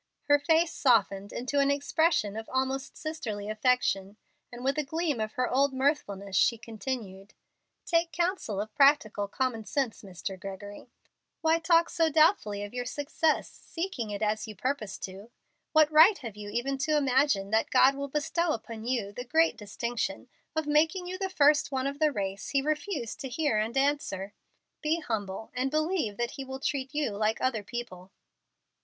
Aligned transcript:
Her 0.23 0.39
face 0.39 0.73
softened 0.73 1.31
into 1.31 1.59
an 1.59 1.69
expression 1.69 2.35
of 2.35 2.49
almost 2.51 2.97
sisterly 2.97 3.47
affection, 3.51 4.17
and 4.51 4.63
with 4.63 4.79
a 4.79 4.83
gleam 4.83 5.19
of 5.19 5.33
her 5.33 5.47
old 5.47 5.73
mirthfulness 5.75 6.35
she 6.35 6.57
continued, 6.57 7.35
"Take 7.85 8.11
counsel 8.11 8.59
of 8.59 8.73
practical 8.73 9.27
common 9.27 9.63
sense, 9.65 10.01
Mr. 10.01 10.39
Gregory. 10.39 10.89
Why 11.41 11.59
talk 11.59 11.87
so 11.87 12.09
doubtfully 12.09 12.63
of 12.63 12.89
success, 12.89 13.51
seeking 13.51 14.09
it 14.09 14.23
as 14.23 14.47
you 14.47 14.55
purpose 14.55 14.97
to? 15.01 15.29
What 15.71 15.91
right 15.91 16.17
have 16.17 16.35
you 16.35 16.49
even 16.49 16.79
to 16.79 16.97
imagine 16.97 17.51
that 17.51 17.69
God 17.69 17.93
will 17.93 18.09
bestow 18.09 18.53
upon 18.53 18.85
you 18.85 19.11
the 19.11 19.23
great 19.23 19.55
distinction 19.55 20.29
of 20.55 20.65
making 20.65 21.05
you 21.05 21.19
the 21.19 21.29
first 21.29 21.71
one 21.71 21.85
of 21.85 21.99
the 21.99 22.11
race 22.11 22.49
He 22.49 22.63
refused 22.63 23.19
to 23.19 23.29
hear 23.29 23.59
and 23.59 23.77
answer? 23.77 24.33
Be 24.81 25.01
humble 25.01 25.51
and 25.53 25.69
believe 25.69 26.17
that 26.17 26.31
He 26.31 26.43
will 26.43 26.59
treat 26.59 26.95
you 26.95 27.11
like 27.11 27.39
other 27.39 27.61
people." 27.61 28.09